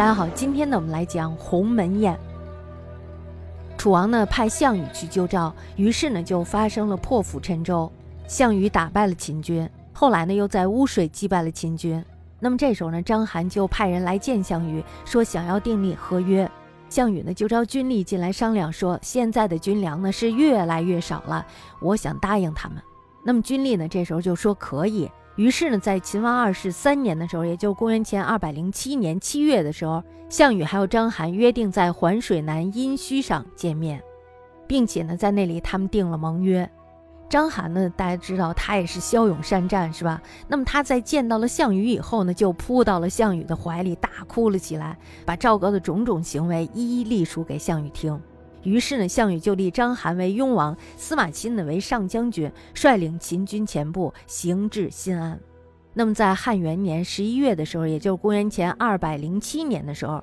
[0.00, 2.18] 大家好，今天呢我们来讲鸿门宴。
[3.76, 7.92] 楚王呢派项羽去救赵，于是呢就发生了破釜沉舟。
[8.26, 12.02] 项羽打败了秦军，后来呢又在乌水击败了秦军。
[12.38, 16.50] 那么这时候呢，章邯就派人来见项羽，说想要订立合约。
[16.88, 21.44] 项羽呢就召军吏进来商量，说现在的军粮呢是越来越少了，
[21.78, 22.78] 我想答应他们。
[23.22, 25.10] 那么军吏呢这时候就说可以。
[25.40, 34.02] 于是呢，在秦王二世三年的时候，也就公元前二百零七年七月的时候，项羽还有章邯约定在环水南阴虚上见面，
[34.66, 36.70] 并且呢，在那里他们定了盟约。
[37.30, 40.20] 章邯呢，大家知道他也是骁勇善战，是吧？
[40.46, 48.20] 那么他在见到了项羽以后呢，就扑到了项羽的怀里，大哭了起来，把赵高的种种行为一一历述给项羽听。
[48.62, 55.40] 于是呢，项羽就立章邯为雍王，司马钦呢为上将军，率领秦军前部行至新安。
[55.94, 60.22] 那么在汉元年十一月的时候，也就是公元前二百零七年的时候，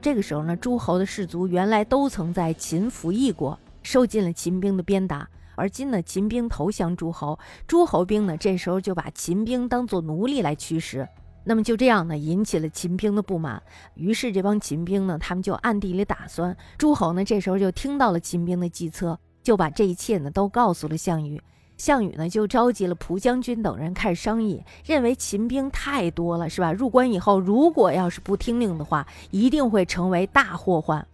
[0.00, 11.08] 这个时候呢，诸侯的士卒原来都曾在秦服役过，受尽了秦兵的鞭打，而今呢，秦兵投降诸侯，诸侯兵呢这时候就把秦兵当作奴隶来驱使。
[11.44, 13.62] 那么就这样呢，引起了秦兵的不满。
[13.94, 16.56] 于是这帮秦兵呢，他们就暗地里打算。
[16.76, 21.40] 诸侯呢，这时候就听到了秦兵的计策，就把这一切呢都告诉了项羽。
[21.78, 26.74] 项羽呢，就召集了蒲将军等人开始商议，认为秦兵太多了，是吧？
[26.74, 31.06] 入关以后，如果要是不听令的话，一定会成为大祸患。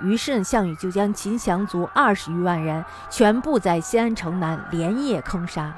[0.00, 5.76] 于是项羽就将秦降卒二十余万人全部在西安城南连夜坑杀。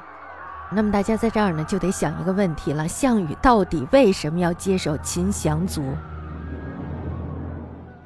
[0.73, 5.83] 那么大家在这儿呢，就得想一个问题了：项羽到底为什么要接手秦降卒？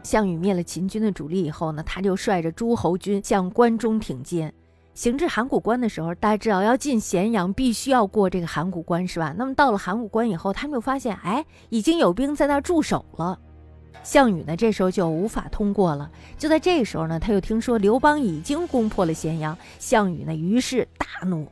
[0.01, 4.51] 项羽灭了秦军的主力以后呢，他就率着诸侯军向关中挺进。
[4.95, 9.33] 行至函谷关的时候，大家知道要进咸阳必须要过这个函谷关，是吧？
[9.37, 13.37] 那么到了函谷关以后，他们就发现，哎，已经有兵在那儿驻守了。
[14.03, 16.09] 项羽呢，这时候就无法通过了。
[16.37, 21.45] 就在这时候呢，他又听说刘邦已经攻破了咸阳，项羽呢，于是大怒。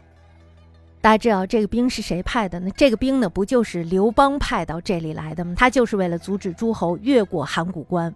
[1.03, 2.72] 大家知道这个兵是谁派的呢？
[2.78, 5.53] 这个兵呢，不就是刘邦派到这里来的吗？
[5.58, 8.16] 他就是为了阻止诸侯越过函谷关。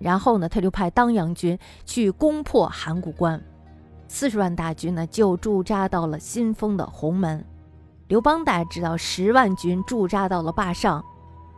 [0.00, 3.40] 然后呢，他就派当阳军去攻破函谷关，
[4.08, 7.44] 四十万大军呢就驻扎到了新丰的鸿门。
[8.08, 11.00] 刘邦大家知道，十万军驻扎到了霸上。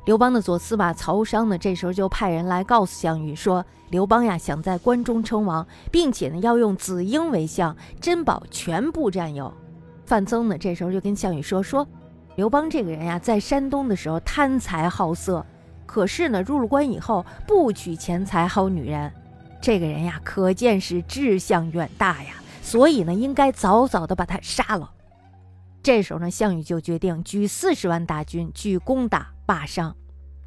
[0.05, 9.51] 刘邦的左司马曹商呢，这时候就派人来告诉项羽说，刘邦呀想在关中称王，并且呢要用子婴为相，珍宝全部占有。
[10.09, 11.87] 范增呢，这时候就跟项羽说：“说
[12.35, 15.45] 刘邦这个人呀，在山东的时候贪财好色，
[15.85, 19.13] 可是呢，入了关以后不娶钱财好女人，
[19.61, 22.31] 这个人呀，可见是志向远大呀。
[22.63, 24.91] 所以呢，应该早早的把他杀了。”
[25.83, 29.95] 这时候呢，项羽就决定举四十万大军去攻打霸上。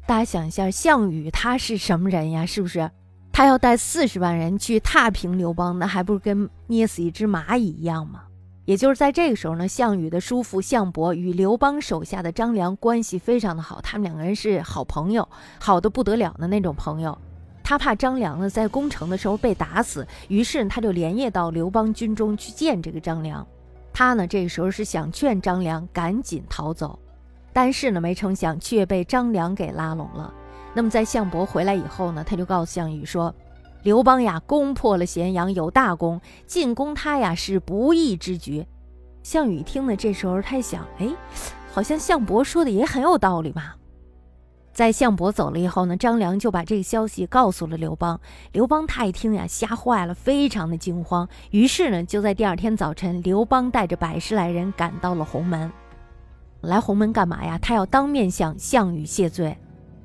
[0.06, 2.44] 大家想一下，项羽他是什么人呀？
[2.44, 2.90] 是不是
[3.32, 8.24] 他要带四十万人去踏平刘邦，那还不是跟捏死一只蚂蚁一样吗？
[8.64, 15.28] 也就是在这个时候呢，项羽的叔父项伯与刘邦手下的张良关系非常的好，他们两个人是好朋友，
[15.58, 17.18] 好的不得了的那种朋友。
[17.64, 23.44] 他怕张良呢在攻城的时候被打死，于是他就连夜到刘邦军中去见这个张良。
[23.92, 26.96] 他呢这个时候是想劝张良赶紧逃走，
[27.52, 30.32] 但是呢没成想却被张良给拉拢了。
[30.72, 33.34] 那么在项伯回来以后呢，他就告诉项羽说。
[33.82, 36.20] 刘邦呀，攻破了咸阳，有大功。
[36.46, 38.66] 进攻他呀，是不义之举。
[39.22, 41.08] 项羽听了，这时候他想，哎，
[41.72, 43.74] 好像项伯说的也很有道理嘛。
[44.72, 48.18] 在项伯走了以后呢，张良就把这个消息告诉了刘邦。
[48.52, 51.28] 刘邦他一听呀，吓坏了，非常的惊慌。
[51.50, 55.70] 于是呢，就在第二天早晨，刘邦带着百十来人赶到了鸿门。
[56.62, 57.58] 来鸿门干嘛呀？
[57.58, 59.58] 他要当面向项羽谢罪。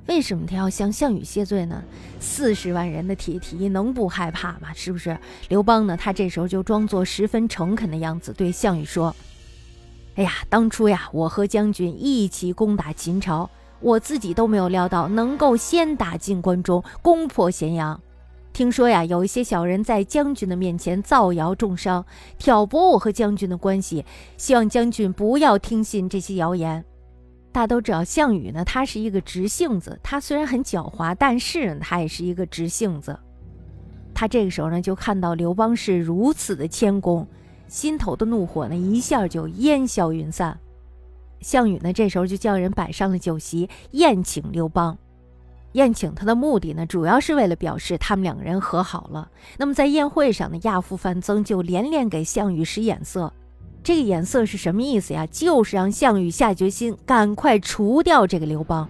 [0.07, 1.83] 为什么他要向项羽谢罪呢？
[2.19, 4.73] 四十万人的铁蹄能不害怕吗？
[4.73, 5.17] 是不是？
[5.49, 5.97] 刘邦呢？
[5.97, 9.13] 他这时候就装作十分诚恳的样子，对项羽说
[10.15, 13.49] ：“哎呀，当初呀，我和将军一起攻打秦朝，
[13.81, 17.99] 我自己都没有料到能够先打进关中，攻破咸阳。
[18.53, 22.05] 听说呀，有一些小人在将军的面前造谣重伤，
[22.39, 24.05] 挑拨我和将军的关系，
[24.37, 26.85] 希望将军不要听信这些谣言。”
[27.57, 29.99] 大家都知道，项羽呢，他是一个直性子。
[30.03, 33.19] 他虽然很狡猾，但是他也是一个直性子。
[34.13, 37.27] 他这个时候呢，就看到刘邦是如此的谦恭，
[37.67, 40.55] 心头的怒火呢，一下就烟消云散。
[41.41, 44.95] 项羽呢，这时候就叫人摆上了酒席，宴请刘邦。
[45.71, 49.31] 宴请他的目的呢，主要是为了表示他们两个人和好了。
[49.57, 53.33] 那么在宴会上呢，亚父范增就连连给项羽使眼色。
[53.87, 55.25] 这个眼色是什么意思呀？
[55.31, 58.89] 就是让项羽下决心，赶快除掉这个刘邦。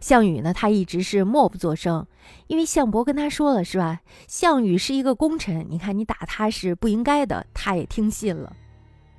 [0.00, 2.04] 项羽呢，他一直是默不作声，
[2.48, 4.00] 因为项伯跟他说了，是吧？
[4.26, 8.52] 项羽是一个功臣，你看你打他是不应该的，他也听信了。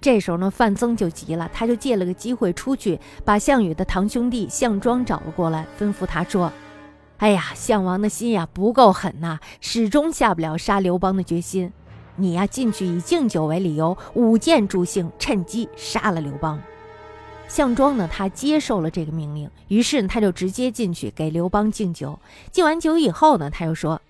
[0.01, 6.51] 这时候呢，范增就急了，他就借了个机会出去，把项羽的堂兄弟项庄找了过来，吩咐他说
[7.19, 11.71] ：“哎呀，项王的心呀不够狠呐，始终下不了杀刘邦的决心。
[12.15, 16.61] 你呀进去以敬酒为理由，舞剑助兴，趁机杀了刘邦。”
[17.47, 22.17] 项庄呢，他接受了这个命令，于是他就直接进去给刘邦敬酒。
[22.49, 24.01] 敬完酒以后呢，他又说：“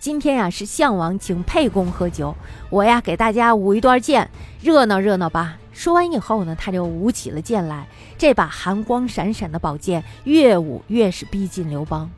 [0.00, 2.34] 今天呀是项王请沛公喝酒，
[2.70, 4.30] 我呀给大家舞一段剑，
[4.62, 7.86] 热闹热闹吧。”说完以后呢，他就舞起了剑来。
[8.16, 12.10] 这把寒光闪闪的宝剑越舞越是逼近刘邦。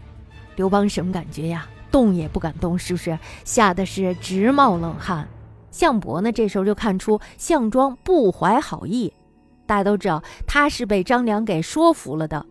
[0.55, 1.67] 刘邦什么感觉呀？
[1.90, 3.19] 动也不敢动，是不是？
[3.44, 5.29] 吓得是直冒冷汗。
[5.70, 9.12] 项伯呢，这时候就看出项庄不怀好意。
[9.67, 12.46] 大家都知道他是被张良给说服了的，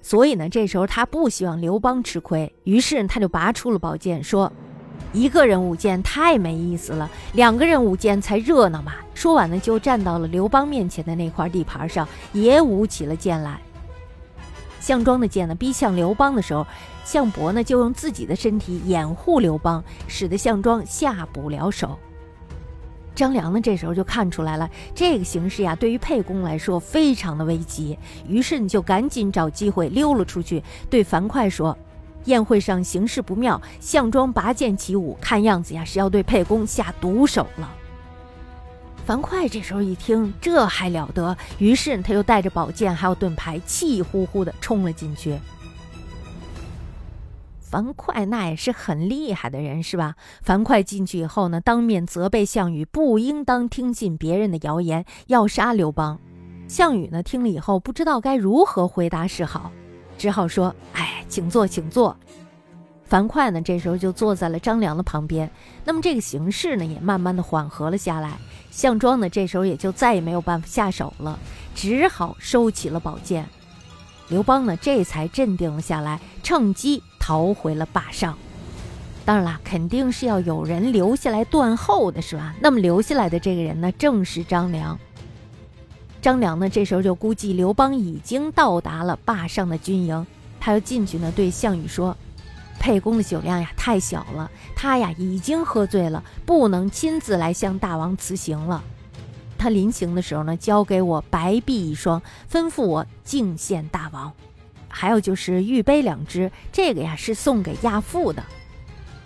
[0.00, 4.52] 所以呢，这时候他不希望刘邦吃亏，于是他就拔出了宝剑，说
[5.12, 13.60] ：“一个人舞剑太没意思了，两个人舞剑才热闹嘛。”说完呢，就站到了刘邦面前的那块地盘上，也舞起了剑来。
[14.80, 16.66] 项庄的剑呢逼向刘邦的时候，
[17.04, 21.96] 项伯呢就用自己的身体掩护刘邦，使得项庄下不了手。
[23.14, 31.76] 张良呢，这时候就看出来了，这个形势呀，对于沛公来说非常的危急，于是你就赶紧找机会溜了出去，对樊哙说
[32.24, 37.70] ：“宴会上形势不妙，项庄拔剑起舞，看样子呀是要对沛公下毒手了。”
[39.06, 45.36] 樊哙这时候一听，这还了得，于是他又带着宝剑还有盾牌，气呼呼的冲了进去。
[47.60, 50.14] 樊哙那也是很厉害的人，是吧？
[50.42, 56.18] 樊哙进去以后呢，当面责备项羽不应当听信别人的谣言，要杀刘邦。
[56.68, 59.72] 项羽呢，听了以后不知道该如何回答是好，
[60.16, 62.16] 只好说：“哎，请坐，请坐。”
[63.10, 65.50] 樊哙呢，这时候就坐在了张良的旁边。
[65.84, 68.38] 那么这个形势呢，也慢慢的缓和了下来。
[68.70, 71.38] 项庄呢，这时候也就再也没有办法下手了，
[71.74, 73.46] 只好收起了宝剑。
[74.28, 77.02] 刘邦呢，这才镇定了下来，趁机。
[77.22, 78.36] 逃回了坝上，
[79.26, 82.54] 当然啦，肯定是要有人留下来断后的，是吧？
[82.60, 84.98] 那么留下来的这个人呢，正是张良。
[86.22, 90.26] 张良呢，这时候就估计刘邦已经到达了坝上的军营，
[90.58, 92.16] 他要进去呢，对项羽说
[92.80, 98.82] ：“沛公的酒量呀太小了，他呀已经喝醉了，不能亲自来向大王辞行了。
[99.56, 104.32] 他临行的时候呢，交给我白璧一双，吩咐我敬献大王。”
[104.88, 108.42] 还有就是玉杯两只，这个呀是送给亚父的。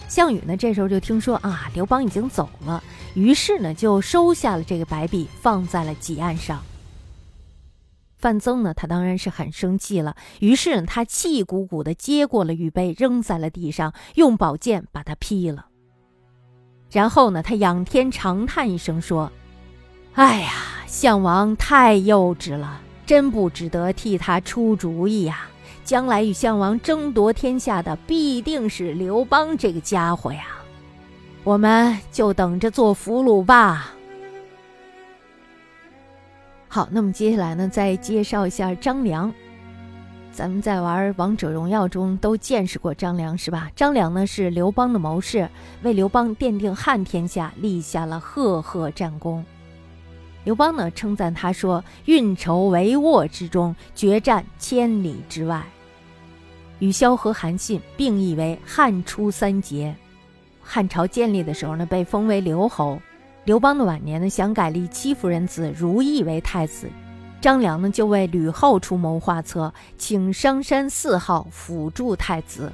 [0.09, 2.83] 项羽呢，这时候就听说啊，刘邦已经走了，
[3.15, 6.61] 于是呢就收下了这个白璧，放在了几案上。
[8.25, 15.67] 范增呢，他当然是很生气了，于是他气鼓鼓地接过了玉杯，扔在了地上，用宝剑把它劈了。
[16.91, 19.31] 然后呢，他仰天长叹一声说
[20.17, 20.53] ：“哎呀，
[20.87, 25.47] 项王太幼稚了，真不值得替他出主意呀。”
[25.85, 30.47] 将来与项王争夺天下的必定是刘邦这个家伙呀，
[31.43, 33.91] 我们就等着做俘虏吧。
[36.75, 39.33] 好，那么接下来呢，再介绍一下张良。
[40.33, 43.71] 咱们在玩王者荣耀中都见识过张良，是吧？
[43.77, 45.49] 张良呢是刘邦的谋士，
[45.85, 49.45] 为刘邦奠定汉天下立下了赫赫战功。
[50.43, 55.63] 刘邦呢称赞他说：“运筹帷幄之中，决战千里之外。”
[56.81, 59.95] 与萧何、韩信并译为汉初三杰。
[60.61, 62.99] 汉朝建立的时候呢，被封为刘侯。
[63.45, 66.89] 刘邦的晚年呢，想改立戚夫人子如意为太子。
[67.43, 72.73] 张良呢，就为吕后出谋划策，请商山四号辅助太子。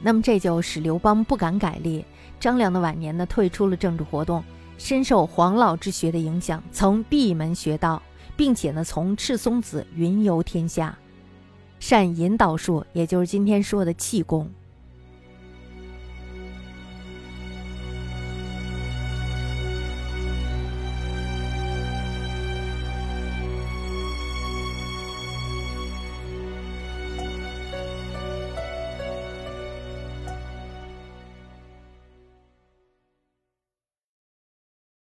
[0.00, 2.02] 那么这就使刘邦不敢改立。
[2.38, 4.42] 张良的晚年呢，退出了政治活动，
[4.78, 8.00] 深受黄老之学的影响，曾闭门学道，
[8.38, 10.96] 并且呢，从赤松子云游天下。
[11.78, 14.50] 善引导术，也就是今天说的气功。